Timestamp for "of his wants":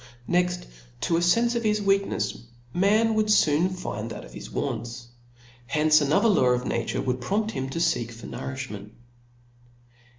4.25-5.09